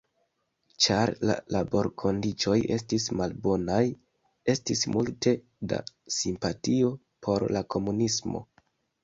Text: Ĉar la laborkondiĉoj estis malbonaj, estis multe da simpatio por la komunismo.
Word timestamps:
Ĉar 0.83 1.09
la 1.29 1.33
laborkondiĉoj 1.55 2.55
estis 2.77 3.05
malbonaj, 3.19 3.83
estis 4.55 4.83
multe 4.97 5.35
da 5.75 5.79
simpatio 6.17 6.91
por 7.29 7.49
la 7.59 7.65
komunismo. 7.77 8.45